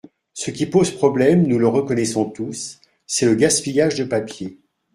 [0.33, 4.57] Ce qui pose problème, nous le reconnaissons tous, c’est le gaspillage de papier.